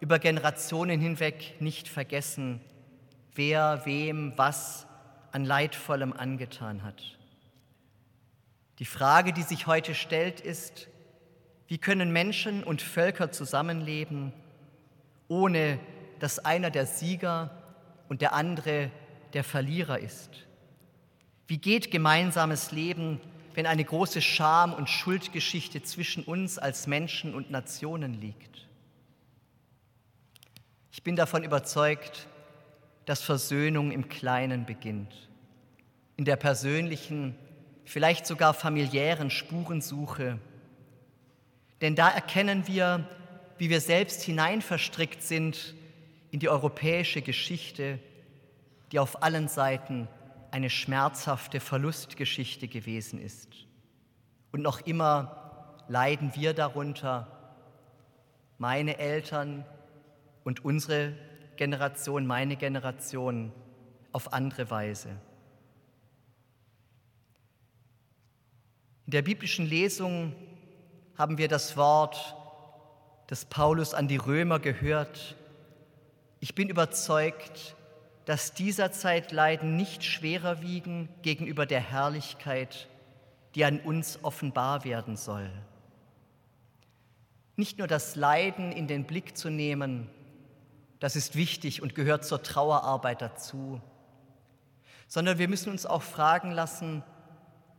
über 0.00 0.18
Generationen 0.18 1.00
hinweg 1.00 1.60
nicht 1.60 1.86
vergessen, 1.86 2.60
wer 3.34 3.82
wem 3.84 4.32
was 4.36 4.86
an 5.32 5.44
Leidvollem 5.44 6.12
angetan 6.12 6.82
hat. 6.82 7.18
Die 8.78 8.84
Frage, 8.86 9.32
die 9.32 9.42
sich 9.42 9.66
heute 9.66 9.94
stellt, 9.94 10.40
ist, 10.40 10.88
wie 11.72 11.78
können 11.78 12.12
Menschen 12.12 12.62
und 12.62 12.82
Völker 12.82 13.32
zusammenleben, 13.32 14.34
ohne 15.28 15.80
dass 16.18 16.38
einer 16.38 16.70
der 16.70 16.84
Sieger 16.84 17.50
und 18.08 18.20
der 18.20 18.34
andere 18.34 18.90
der 19.32 19.42
Verlierer 19.42 19.98
ist? 19.98 20.30
Wie 21.46 21.56
geht 21.56 21.90
gemeinsames 21.90 22.72
Leben 22.72 23.20
wenn 23.54 23.66
eine 23.66 23.84
große 23.84 24.22
Scham- 24.22 24.72
und 24.72 24.88
Schuldgeschichte 24.88 25.82
zwischen 25.82 26.24
uns 26.24 26.58
als 26.58 26.86
Menschen 26.86 27.34
und 27.34 27.50
Nationen 27.50 28.14
liegt. 28.20 28.66
Ich 30.90 31.02
bin 31.02 31.16
davon 31.16 31.44
überzeugt, 31.44 32.26
dass 33.04 33.22
Versöhnung 33.22 33.90
im 33.90 34.08
Kleinen 34.08 34.64
beginnt, 34.64 35.28
in 36.16 36.24
der 36.24 36.36
persönlichen, 36.36 37.34
vielleicht 37.84 38.26
sogar 38.26 38.54
familiären 38.54 39.30
Spurensuche. 39.30 40.38
Denn 41.82 41.96
da 41.96 42.08
erkennen 42.08 42.66
wir, 42.68 43.06
wie 43.58 43.68
wir 43.68 43.80
selbst 43.80 44.22
hineinverstrickt 44.22 45.20
sind 45.20 45.74
in 46.30 46.38
die 46.38 46.48
europäische 46.48 47.22
Geschichte, 47.22 47.98
die 48.92 49.00
auf 49.00 49.22
allen 49.22 49.48
Seiten 49.48 50.08
eine 50.52 50.70
schmerzhafte 50.70 51.58
Verlustgeschichte 51.58 52.68
gewesen 52.68 53.20
ist. 53.20 53.48
Und 54.52 54.62
noch 54.62 54.80
immer 54.82 55.82
leiden 55.88 56.32
wir 56.36 56.54
darunter, 56.54 57.26
meine 58.58 58.98
Eltern 58.98 59.64
und 60.44 60.64
unsere 60.64 61.14
Generation, 61.56 62.26
meine 62.26 62.56
Generation, 62.56 63.52
auf 64.12 64.32
andere 64.32 64.70
Weise. 64.70 65.08
In 69.06 69.12
der 69.12 69.22
biblischen 69.22 69.66
Lesung 69.66 70.34
haben 71.22 71.38
wir 71.38 71.46
das 71.46 71.76
Wort 71.76 72.34
des 73.30 73.44
Paulus 73.44 73.94
an 73.94 74.08
die 74.08 74.16
Römer 74.16 74.58
gehört. 74.58 75.36
Ich 76.40 76.56
bin 76.56 76.68
überzeugt, 76.68 77.76
dass 78.24 78.54
dieser 78.54 78.90
Zeit 78.90 79.30
Leiden 79.30 79.76
nicht 79.76 80.02
schwerer 80.02 80.62
wiegen 80.62 81.08
gegenüber 81.22 81.64
der 81.64 81.78
Herrlichkeit, 81.78 82.88
die 83.54 83.64
an 83.64 83.78
uns 83.78 84.18
offenbar 84.24 84.82
werden 84.82 85.16
soll. 85.16 85.48
Nicht 87.54 87.78
nur 87.78 87.86
das 87.86 88.16
Leiden 88.16 88.72
in 88.72 88.88
den 88.88 89.04
Blick 89.04 89.36
zu 89.36 89.48
nehmen, 89.48 90.10
das 90.98 91.14
ist 91.14 91.36
wichtig 91.36 91.82
und 91.82 91.94
gehört 91.94 92.24
zur 92.24 92.42
Trauerarbeit 92.42 93.22
dazu, 93.22 93.80
sondern 95.06 95.38
wir 95.38 95.46
müssen 95.46 95.70
uns 95.70 95.86
auch 95.86 96.02
fragen 96.02 96.50
lassen, 96.50 97.04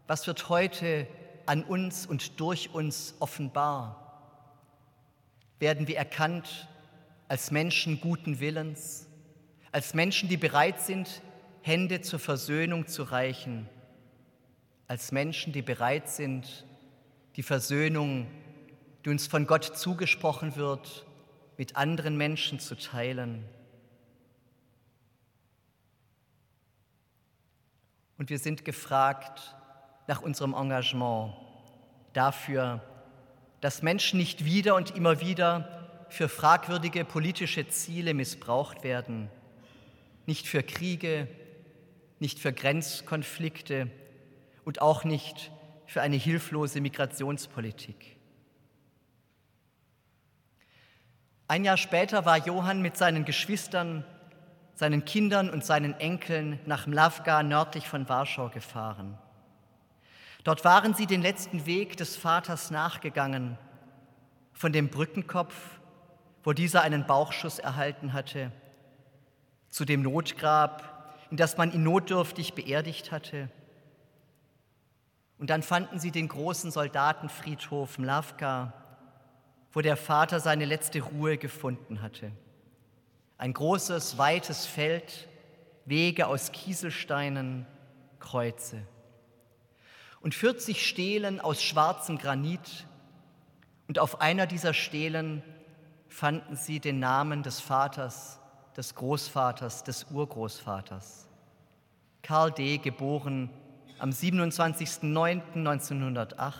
was 0.08 0.28
wird 0.28 0.48
heute 0.48 1.08
an 1.46 1.64
uns 1.64 2.06
und 2.06 2.40
durch 2.40 2.74
uns 2.74 3.16
offenbar? 3.20 4.00
Werden 5.60 5.88
wir 5.88 5.98
erkannt 5.98 6.68
als 7.28 7.52
Menschen 7.52 8.02
guten 8.02 8.40
Willens? 8.40 9.08
als 9.74 9.96
Menschen, 9.96 10.30
die 10.30 10.38
bereit 10.38 10.80
sind, 10.80 11.22
Hände 11.64 12.02
zur 12.02 12.20
Versöhnung 12.20 12.88
zu 12.88 13.04
reichen, 13.04 13.68
als 14.88 15.12
Menschen, 15.12 15.52
die 15.52 15.64
bereit 15.64 16.08
sind, 16.08 16.66
die 17.36 17.44
Versöhnung, 17.44 18.28
die 19.04 19.10
uns 19.10 19.26
von 19.26 19.48
Gott 19.48 19.64
zugesprochen 19.64 20.56
wird, 20.56 21.08
mit 21.58 21.76
anderen 21.76 22.18
Menschen 22.18 22.60
zu 22.60 22.76
teilen. 22.76 23.44
Und 28.20 28.30
wir 28.30 28.38
sind 28.38 28.64
gefragt 28.64 29.56
nach 30.08 30.22
unserem 30.22 30.54
Engagement 30.54 31.34
dafür, 32.14 32.82
dass 33.62 33.82
Menschen 33.82 34.20
nicht 34.20 34.46
wieder 34.46 34.76
und 34.76 34.96
immer 34.96 35.22
wieder 35.22 36.06
für 36.10 36.30
fragwürdige 36.30 37.06
politische 37.06 37.68
Ziele 37.68 38.14
missbraucht 38.14 38.84
werden 38.84 39.30
nicht 40.26 40.48
für 40.48 40.64
Kriege, 40.64 41.28
nicht 42.20 42.40
für 42.40 42.54
Grenzkonflikte 42.54 43.90
und 44.64 44.82
auch 44.82 45.04
nicht 45.04 45.52
für 45.86 46.02
eine 46.02 46.16
hilflose 46.16 46.82
Migrationspolitik. 46.82 48.18
Ein 51.48 51.66
Jahr 51.66 51.78
später 51.78 52.26
war 52.26 52.38
Johann 52.38 52.82
mit 52.82 52.96
seinen 52.98 53.26
Geschwistern, 53.26 54.06
seinen 54.76 55.06
Kindern 55.06 55.50
und 55.50 55.66
seinen 55.66 55.94
Enkeln 56.00 56.60
nach 56.66 56.88
Mlavga 56.88 57.44
nördlich 57.44 57.88
von 57.88 58.08
Warschau 58.08 58.50
gefahren. 58.50 59.20
Dort 60.44 60.66
waren 60.66 60.94
sie 60.94 61.06
den 61.06 61.22
letzten 61.22 61.66
Weg 61.66 61.96
des 61.98 62.16
Vaters 62.16 62.70
nachgegangen, 62.70 63.58
von 64.52 64.74
dem 64.74 64.90
Brückenkopf, 64.90 65.56
wo 66.44 66.54
dieser 66.54 66.82
einen 66.82 67.06
Bauchschuss 67.06 67.60
erhalten 67.60 68.14
hatte, 68.14 68.52
zu 69.70 69.86
dem 69.86 70.02
Notgrab, 70.02 71.18
in 71.32 71.38
das 71.38 71.58
man 71.58 71.72
ihn 71.72 71.84
notdürftig 71.84 72.54
beerdigt 72.54 73.12
hatte. 73.12 73.50
Und 75.40 75.50
dann 75.50 75.64
fanden 75.64 76.00
sie 76.00 76.12
den 76.12 76.28
großen 76.28 76.72
Soldatenfriedhof 76.72 77.98
Mlavka, 77.98 78.74
wo 79.72 79.82
der 79.82 79.98
Vater 79.98 80.40
seine 80.40 80.66
letzte 80.66 81.02
Ruhe 81.02 81.38
gefunden 81.38 82.02
hatte. 82.02 82.32
Ein 83.38 83.54
großes, 83.54 84.18
weites 84.18 84.66
Feld, 84.66 85.28
Wege 85.86 86.28
aus 86.28 86.52
Kieselsteinen, 86.52 87.66
Kreuze. 88.20 88.84
Und 90.24 90.34
40 90.34 90.88
Stelen 90.88 91.40
aus 91.40 91.62
schwarzem 91.62 92.18
Granit. 92.18 92.88
Und 93.88 94.00
auf 94.00 94.22
einer 94.22 94.48
dieser 94.48 94.74
Stelen 94.74 95.44
fanden 96.08 96.56
sie 96.56 96.80
den 96.80 96.98
Namen 97.00 97.44
des 97.44 97.60
Vaters, 97.60 98.40
des 98.78 98.96
Großvaters, 98.96 99.84
des 99.84 100.06
Urgroßvaters. 100.10 101.28
Karl 102.22 102.52
D., 102.52 102.78
geboren 102.78 103.50
am 104.00 104.12
27.09.1908, 104.12 106.54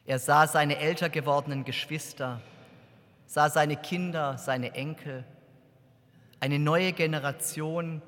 Er 0.06 0.18
sah 0.18 0.46
seine 0.46 0.78
älter 0.78 1.08
gewordenen 1.08 1.64
Geschwister, 1.64 2.40
sah 3.26 3.50
seine 3.50 3.76
Kinder, 3.76 4.38
seine 4.38 4.74
Enkel, 4.74 5.24
eine 6.40 6.58
neue 6.58 6.92
Generation, 6.92 8.00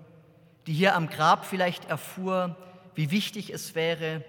die 0.67 0.73
hier 0.73 0.97
am 0.97 1.09
Grab 1.09 1.45
vielleicht 1.45 1.85
erfuhr, 1.85 2.57
wie 2.95 3.11
wichtig 3.11 3.51
es 3.51 3.75
wäre, 3.75 4.25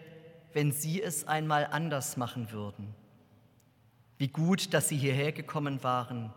wenn 0.51 0.71
sie 0.71 1.01
es 1.01 1.27
einmal 1.27 1.67
anders 1.71 2.17
machen 2.17 2.51
würden. 2.51 2.93
Wie 4.17 4.27
gut, 4.27 4.73
dass 4.73 4.89
sie 4.89 4.97
hierher 4.97 5.31
gekommen 5.31 5.83
waren 5.83 6.33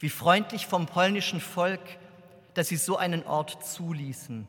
wie 0.00 0.08
freundlich 0.08 0.66
vom 0.66 0.86
polnischen 0.86 1.40
Volk, 1.40 1.80
dass 2.54 2.68
sie 2.68 2.76
so 2.76 2.96
einen 2.96 3.22
Ort 3.24 3.64
zuließen. 3.64 4.46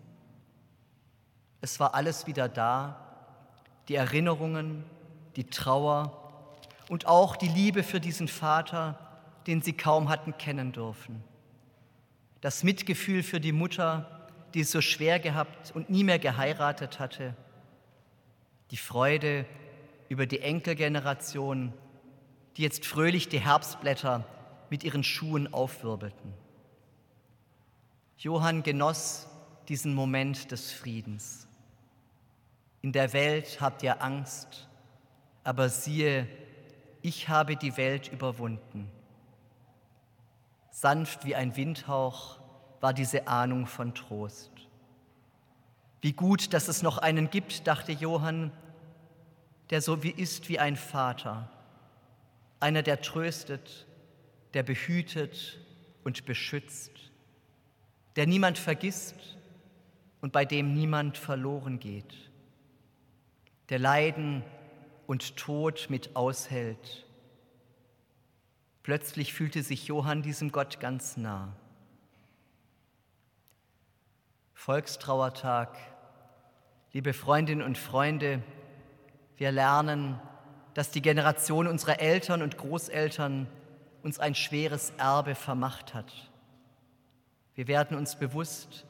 Es 1.60 1.80
war 1.80 1.94
alles 1.94 2.26
wieder 2.26 2.50
da, 2.50 2.98
die 3.88 3.96
Erinnerungen, 3.96 4.84
die 5.36 5.44
Trauer 5.44 6.18
und 6.90 7.06
auch 7.06 7.36
die 7.36 7.50
Liebe 7.50 7.84
für 7.84 8.00
diesen 8.00 8.28
Vater, 8.28 8.98
den 9.46 9.62
sie 9.62 9.74
kaum 9.74 10.10
hatten 10.10 10.38
kennen 10.38 10.72
dürfen. 10.72 11.24
Das 12.40 12.64
Mitgefühl 12.64 13.22
für 13.22 13.40
die 13.40 13.52
Mutter, 13.52 14.30
die 14.54 14.62
es 14.62 14.72
so 14.72 14.82
schwer 14.82 15.20
gehabt 15.20 15.72
und 15.76 15.90
nie 15.90 16.04
mehr 16.04 16.20
geheiratet 16.20 17.00
hatte. 17.00 17.36
Die 18.72 18.78
Freude 18.78 19.46
über 20.10 20.26
die 20.26 20.40
Enkelgeneration, 20.40 21.74
die 22.58 22.64
jetzt 22.64 22.86
fröhlich 22.86 23.30
die 23.30 23.40
Herbstblätter 23.40 24.26
mit 24.72 24.86
ihren 24.86 25.04
Schuhen 25.04 25.54
aufwirbelten. 25.54 26.34
Johann 28.18 28.64
genoss 28.64 29.28
diesen 29.68 29.94
Moment 29.94 30.50
des 30.50 30.72
Friedens. 30.72 31.48
In 32.82 32.94
der 32.94 33.12
Welt 33.12 33.60
habt 33.60 33.84
ihr 33.84 34.02
Angst, 34.02 34.70
aber 35.44 35.68
siehe, 35.68 36.26
ich 37.02 37.28
habe 37.28 37.58
die 37.58 37.76
Welt 37.76 38.12
überwunden. 38.12 38.90
Sanft 40.70 41.26
wie 41.26 41.36
ein 41.36 41.58
Windhauch 41.58 42.40
war 42.80 42.94
diese 42.94 43.28
Ahnung 43.28 43.68
von 43.68 43.94
Trost. 43.94 44.52
Wie 46.00 46.14
gut, 46.14 46.54
dass 46.54 46.70
es 46.70 46.82
noch 46.82 46.98
einen 46.98 47.30
gibt, 47.30 47.68
dachte 47.68 47.92
Johann, 47.92 48.52
der 49.70 49.82
so 49.82 50.02
wie 50.02 50.12
ist 50.12 50.48
wie 50.48 50.60
ein 50.60 50.78
Vater, 50.78 51.50
einer, 52.62 52.84
der 52.84 53.02
tröstet, 53.02 53.86
der 54.54 54.64
behütet 54.64 55.60
und 56.04 56.26
beschützt, 56.26 56.92
der 58.16 58.28
niemand 58.28 58.58
vergisst 58.58 59.38
und 60.20 60.34
bei 60.34 60.46
dem 60.46 60.74
niemand 60.74 61.18
verloren 61.18 61.80
geht, 61.80 62.30
der 63.70 63.80
Leiden 63.80 64.44
und 65.08 65.38
Tod 65.38 65.88
mit 65.90 66.16
aushält. 66.16 67.06
Plötzlich 68.84 69.34
fühlte 69.34 69.64
sich 69.64 69.88
Johann 69.88 70.22
diesem 70.22 70.52
Gott 70.52 70.80
ganz 70.80 71.18
nah. 71.18 71.56
Volkstrauertag, 74.54 75.76
liebe 76.94 77.14
Freundinnen 77.14 77.64
und 77.64 77.78
Freunde, 77.78 78.44
wir 79.38 79.52
lernen, 79.52 80.20
dass 80.74 80.92
die 80.92 81.02
Generation 81.02 81.68
unserer 81.68 82.00
Eltern 82.00 82.42
und 82.42 82.58
Großeltern 82.58 83.48
uns 84.04 84.20
ein 84.20 84.36
schweres 84.36 84.92
Erbe 84.98 85.36
vermacht 85.36 85.94
hat. 85.94 86.12
Wir 87.56 87.68
werden 87.68 87.98
uns 87.98 88.16
bewusst, 88.16 88.86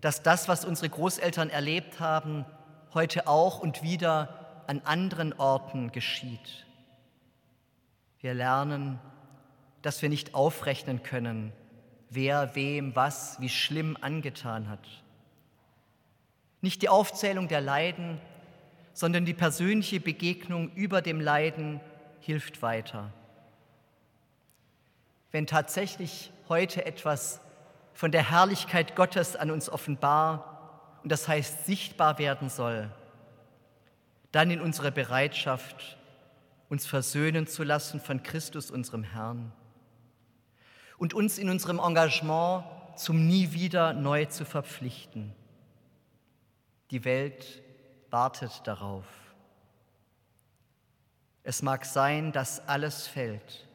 dass 0.00 0.22
das, 0.22 0.48
was 0.48 0.64
unsere 0.64 0.88
Großeltern 0.88 1.50
erlebt 1.50 2.00
haben, 2.00 2.44
heute 2.92 3.26
auch 3.26 3.60
und 3.60 3.82
wieder 3.82 4.62
an 4.66 4.80
anderen 4.84 5.32
Orten 5.34 5.92
geschieht. 5.92 6.66
Wir 8.20 8.34
lernen, 8.34 8.98
dass 9.82 10.00
wir 10.02 10.08
nicht 10.08 10.34
aufrechnen 10.34 11.02
können, 11.02 11.52
wer 12.10 12.54
wem 12.54 12.94
was 12.94 13.40
wie 13.40 13.48
schlimm 13.48 13.96
angetan 14.00 14.68
hat. 14.68 14.86
Nicht 16.60 16.82
die 16.82 16.88
Aufzählung 16.88 17.48
der 17.48 17.60
Leiden, 17.60 18.20
sondern 18.92 19.24
die 19.24 19.34
persönliche 19.34 20.00
Begegnung 20.00 20.70
über 20.74 21.02
dem 21.02 21.20
Leiden 21.20 21.80
hilft 22.20 22.62
weiter 22.62 23.12
wenn 25.34 25.48
tatsächlich 25.48 26.30
heute 26.48 26.86
etwas 26.86 27.40
von 27.92 28.12
der 28.12 28.30
Herrlichkeit 28.30 28.94
Gottes 28.94 29.34
an 29.34 29.50
uns 29.50 29.68
offenbar 29.68 30.92
und 31.02 31.10
das 31.10 31.26
heißt 31.26 31.66
sichtbar 31.66 32.20
werden 32.20 32.48
soll, 32.48 32.88
dann 34.30 34.52
in 34.52 34.60
unserer 34.60 34.92
Bereitschaft, 34.92 35.98
uns 36.68 36.86
versöhnen 36.86 37.48
zu 37.48 37.64
lassen 37.64 38.00
von 38.00 38.22
Christus, 38.22 38.70
unserem 38.70 39.02
Herrn, 39.02 39.50
und 40.98 41.14
uns 41.14 41.36
in 41.38 41.50
unserem 41.50 41.80
Engagement 41.80 42.64
zum 42.94 43.26
Nie 43.26 43.50
wieder 43.50 43.92
neu 43.92 44.26
zu 44.26 44.44
verpflichten. 44.44 45.34
Die 46.92 47.04
Welt 47.04 47.60
wartet 48.08 48.62
darauf. 48.68 49.06
Es 51.42 51.60
mag 51.60 51.84
sein, 51.84 52.30
dass 52.30 52.68
alles 52.68 53.08
fällt 53.08 53.66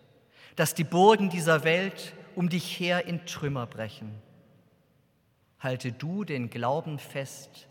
dass 0.60 0.74
die 0.74 0.84
Burgen 0.84 1.30
dieser 1.30 1.63
Welt 1.63 2.13
um 2.36 2.50
dich 2.50 2.78
her 2.82 3.06
in 3.06 3.26
Trümmer 3.26 3.65
brechen. 3.65 4.22
Halte 5.58 5.93
du 5.93 6.26
den 6.26 6.50
Glauben 6.50 7.00
fest, 7.00 7.69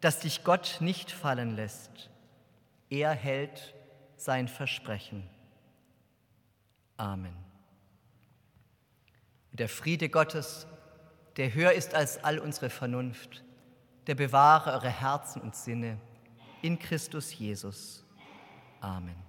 dass 0.00 0.20
dich 0.20 0.44
Gott 0.44 0.76
nicht 0.78 1.10
fallen 1.10 1.56
lässt. 1.56 2.10
Er 2.90 3.10
hält 3.10 3.74
sein 4.16 4.46
Versprechen. 4.46 5.28
Amen. 6.96 7.34
Der 9.50 9.68
Friede 9.68 10.08
Gottes, 10.08 10.68
der 11.38 11.52
höher 11.52 11.72
ist 11.72 11.92
als 11.92 12.22
all 12.22 12.38
unsere 12.38 12.70
Vernunft, 12.70 13.42
der 14.06 14.14
bewahre 14.14 14.74
eure 14.74 14.90
Herzen 14.90 15.42
und 15.42 15.56
Sinne 15.56 15.98
in 16.62 16.78
Christus 16.78 17.36
Jesus. 17.36 18.04
Amen. 18.80 19.27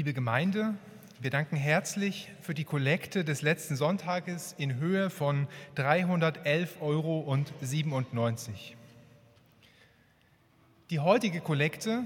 Liebe 0.00 0.14
Gemeinde, 0.14 0.72
wir 1.20 1.28
danken 1.28 1.56
herzlich 1.56 2.30
für 2.40 2.54
die 2.54 2.64
Kollekte 2.64 3.22
des 3.22 3.42
letzten 3.42 3.76
Sonntages 3.76 4.54
in 4.56 4.76
Höhe 4.76 5.10
von 5.10 5.46
311,97 5.76 6.80
Euro. 6.80 7.38
Die 10.88 11.00
heutige 11.00 11.42
Kollekte, 11.42 12.04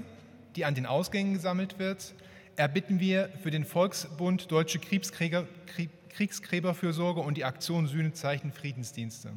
die 0.57 0.65
an 0.65 0.75
den 0.75 0.85
Ausgängen 0.85 1.35
gesammelt 1.35 1.79
wird, 1.79 2.15
erbitten 2.57 2.99
wir 2.99 3.29
für 3.41 3.49
den 3.49 3.63
Volksbund 3.63 4.51
Deutsche 4.51 4.79
Kriegsgräberfürsorge 4.79 7.21
und 7.21 7.37
die 7.37 7.45
Aktion 7.45 7.87
Sühnezeichen 7.87 8.51
Friedensdienste. 8.51 9.31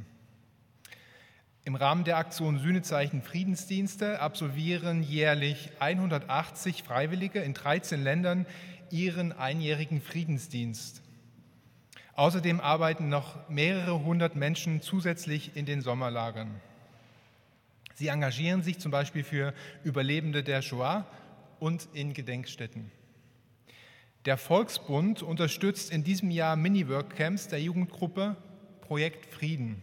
Im 1.69 1.75
Rahmen 1.75 2.05
der 2.05 2.17
Aktion 2.17 2.59
Sühnezeichen 2.59 3.21
Friedensdienste 3.21 4.21
absolvieren 4.21 5.03
jährlich 5.03 5.69
180 5.81 6.83
Freiwillige 6.83 7.41
in 7.41 7.53
13 7.53 8.03
Ländern 8.03 8.47
ihren 8.91 9.33
einjährigen 9.33 10.01
Friedensdienst. 10.01 11.03
Außerdem 12.15 12.61
arbeiten 12.61 13.11
noch 13.11 13.51
mehrere 13.51 14.03
hundert 14.03 14.35
Menschen 14.35 14.81
zusätzlich 14.81 15.57
in 15.57 15.67
den 15.67 15.83
Sommerlagern. 15.83 16.59
Sie 17.97 18.09
engagieren 18.09 18.63
sich 18.63 18.79
zum 18.79 18.91
Beispiel 18.91 19.23
für 19.23 19.53
Überlebende 19.85 20.43
der 20.43 20.63
Shoah 20.63 21.05
und 21.61 21.87
in 21.93 22.15
Gedenkstätten. 22.15 22.91
Der 24.25 24.39
Volksbund 24.39 25.23
unterstützt 25.23 25.91
in 25.91 26.03
diesem 26.03 26.31
Jahr 26.31 26.57
Mini-Workcamps 26.57 27.49
der 27.49 27.61
Jugendgruppe 27.61 28.37
Projekt 28.81 29.27
Frieden, 29.27 29.83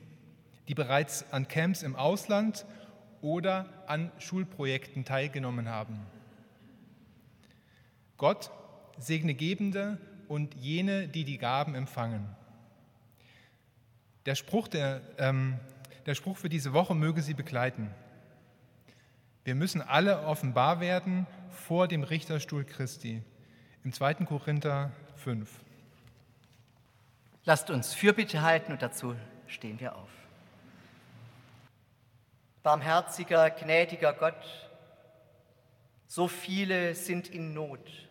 die 0.68 0.76
bereits 0.76 1.32
an 1.32 1.48
Camps 1.48 1.84
im 1.84 1.96
Ausland 1.96 2.66
oder 3.22 3.66
an 3.88 4.12
Schulprojekten 4.20 5.06
teilgenommen 5.06 5.70
haben. 5.70 6.00
Gott 8.18 8.52
segne 8.98 9.34
Gebende 9.34 9.98
und 10.28 10.56
jene, 10.56 11.08
die 11.08 11.24
die 11.24 11.38
Gaben 11.38 11.76
empfangen. 11.76 12.28
Der 14.26 14.36
Spruch, 14.36 14.68
der, 14.68 15.02
ähm, 15.18 15.60
der 16.06 16.16
Spruch 16.16 16.38
für 16.38 16.50
diese 16.50 16.74
Woche 16.74 16.96
möge 16.96 17.22
Sie 17.22 17.34
begleiten. 17.34 17.92
Wir 19.44 19.54
müssen 19.54 19.82
alle 19.82 20.26
offenbar 20.26 20.80
werden 20.80 21.28
vor 21.52 21.88
dem 21.88 22.04
Richterstuhl 22.04 22.64
Christi. 22.64 23.22
Im 23.84 23.94
2. 23.94 24.26
Korinther 24.26 24.92
5. 25.18 25.48
Lasst 27.44 27.70
uns 27.70 27.94
Fürbitte 27.94 28.42
halten 28.42 28.72
und 28.72 28.82
dazu 28.82 29.16
stehen 29.46 29.80
wir 29.80 29.96
auf. 29.96 30.10
Barmherziger, 32.66 33.52
gnädiger 33.52 34.12
Gott, 34.12 34.72
so 36.08 36.28
viele 36.28 36.96
sind 36.96 37.28
in 37.28 37.54
Not. 37.54 38.10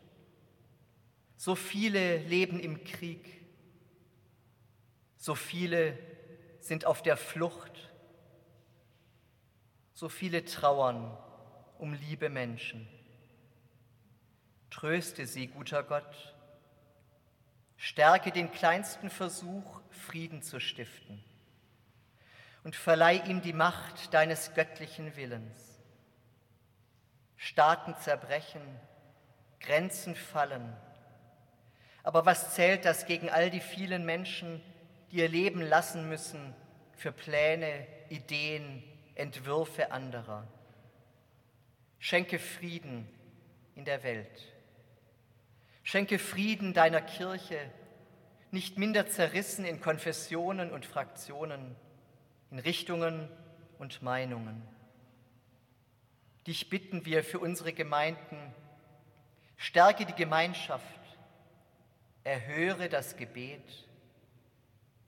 So 1.36 1.56
viele 1.56 2.18
leben 2.18 2.60
im 2.60 2.84
Krieg. 2.84 3.44
So 5.16 5.34
viele 5.34 5.98
sind 6.60 6.84
auf 6.84 7.02
der 7.02 7.16
Flucht. 7.16 7.90
So 9.92 10.08
viele 10.08 10.44
trauern 10.44 11.18
um 11.78 11.92
liebe 11.92 12.28
Menschen. 12.28 12.88
Tröste 14.70 15.26
sie, 15.26 15.48
guter 15.48 15.82
Gott. 15.82 16.32
Stärke 17.76 18.30
den 18.30 18.52
kleinsten 18.52 19.10
Versuch, 19.10 19.80
Frieden 19.90 20.42
zu 20.42 20.60
stiften. 20.60 21.24
Und 22.64 22.74
verleih 22.74 23.22
ihm 23.26 23.40
die 23.42 23.52
Macht 23.52 24.12
deines 24.12 24.54
göttlichen 24.54 25.14
Willens. 25.16 25.78
Staaten 27.36 27.94
zerbrechen, 27.96 28.62
Grenzen 29.60 30.16
fallen, 30.16 30.74
aber 32.04 32.26
was 32.26 32.54
zählt 32.54 32.84
das 32.84 33.06
gegen 33.06 33.30
all 33.30 33.50
die 33.50 33.60
vielen 33.60 34.04
Menschen, 34.04 34.62
die 35.10 35.16
ihr 35.16 35.28
Leben 35.28 35.62
lassen 35.62 36.08
müssen 36.08 36.54
für 36.96 37.12
Pläne, 37.12 37.86
Ideen, 38.10 38.84
Entwürfe 39.14 39.90
anderer? 39.90 40.46
Schenke 41.98 42.38
Frieden 42.38 43.08
in 43.74 43.86
der 43.86 44.02
Welt. 44.02 44.52
Schenke 45.82 46.18
Frieden 46.18 46.74
deiner 46.74 47.00
Kirche, 47.00 47.58
nicht 48.50 48.76
minder 48.76 49.06
zerrissen 49.06 49.64
in 49.64 49.80
Konfessionen 49.80 50.70
und 50.70 50.84
Fraktionen, 50.84 51.74
in 52.54 52.60
Richtungen 52.60 53.28
und 53.80 54.00
Meinungen. 54.00 54.62
Dich 56.46 56.70
bitten 56.70 57.04
wir 57.04 57.24
für 57.24 57.40
unsere 57.40 57.72
Gemeinden, 57.72 58.54
stärke 59.56 60.06
die 60.06 60.14
Gemeinschaft, 60.14 61.00
erhöre 62.22 62.88
das 62.88 63.16
Gebet, 63.16 63.88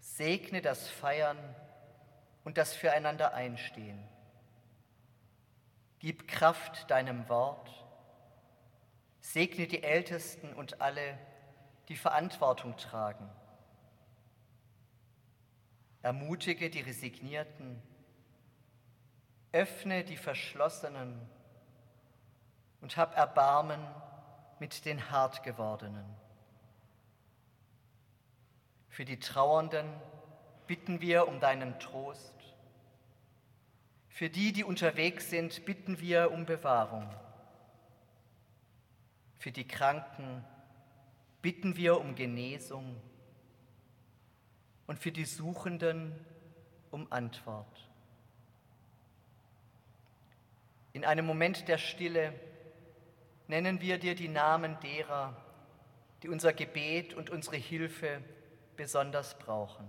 segne 0.01 0.61
das 0.61 0.89
Feiern 0.89 1.39
und 2.43 2.59
das 2.59 2.75
Füreinander 2.75 3.33
einstehen. 3.33 4.03
Gib 6.01 6.27
Kraft 6.27 6.91
deinem 6.91 7.29
Wort, 7.29 7.71
segne 9.21 9.69
die 9.69 9.85
Ältesten 9.85 10.53
und 10.53 10.81
alle, 10.81 11.17
die 11.91 11.97
Verantwortung 11.97 12.77
tragen. 12.77 13.31
Ermutige 16.07 16.71
die 16.71 16.83
Resignierten, 16.83 17.83
öffne 19.51 20.05
die 20.05 20.17
Verschlossenen 20.17 21.21
und 22.81 22.97
hab 22.97 23.17
Erbarmen 23.17 23.81
mit 24.61 24.85
den 24.85 25.11
Hartgewordenen. 25.11 26.07
Für 28.89 29.05
die 29.05 29.19
Trauernden 29.19 29.89
bitten 30.69 31.01
wir 31.01 31.27
um 31.27 31.41
deinen 31.41 31.77
Trost. 31.81 32.37
Für 34.09 34.31
die, 34.31 34.53
die 34.53 34.63
unterwegs 34.63 35.29
sind, 35.29 35.65
bitten 35.65 35.99
wir 35.99 36.31
um 36.31 36.47
Bewahrung. 36.47 37.13
Für 39.39 39.51
die 39.51 39.67
Kranken 39.67 40.45
bitten 41.43 41.75
wir 41.77 42.01
um 42.01 42.15
Genesung 42.15 42.95
und 44.87 44.99
für 44.99 45.13
die 45.13 45.25
Suchenden 45.25 46.13
um 46.91 47.11
Antwort. 47.11 47.67
In 50.93 51.05
einem 51.05 51.27
Moment 51.27 51.69
der 51.69 51.79
Stille 51.79 52.33
nennen 53.49 53.81
wir 53.81 53.99
dir 53.99 54.15
die 54.15 54.29
Namen 54.29 54.79
derer, 54.81 55.37
die 56.23 56.29
unser 56.29 56.53
Gebet 56.53 57.15
und 57.15 57.31
unsere 57.31 57.57
Hilfe 57.57 58.23
besonders 58.77 59.39
brauchen. 59.39 59.89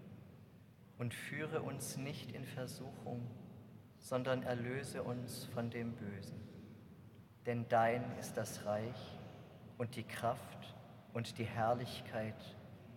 Und 1.01 1.13
führe 1.13 1.61
uns 1.61 1.97
nicht 1.97 2.31
in 2.31 2.45
Versuchung, 2.45 3.29
sondern 3.97 4.43
erlöse 4.43 5.03
uns 5.03 5.49
von 5.53 5.69
dem 5.69 5.91
Bösen 5.97 6.51
denn 7.45 7.67
dein 7.69 8.03
ist 8.19 8.35
das 8.37 8.65
Reich 8.65 9.17
und 9.77 9.95
die 9.95 10.03
Kraft 10.03 10.75
und 11.13 11.37
die 11.37 11.45
Herrlichkeit 11.45 12.35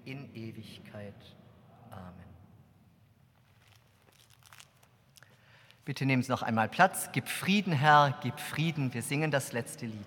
in 0.04 0.34
Ewigkeit. 0.34 1.14
Amen. 1.90 2.34
Bitte 5.84 6.06
nehmen 6.06 6.22
Sie 6.22 6.30
noch 6.30 6.42
einmal 6.42 6.68
Platz. 6.68 7.10
Gib 7.12 7.28
Frieden, 7.28 7.72
Herr, 7.72 8.18
gib 8.22 8.38
Frieden. 8.40 8.92
Wir 8.94 9.02
singen 9.02 9.30
das 9.30 9.52
letzte 9.52 9.86
Lied. 9.86 10.06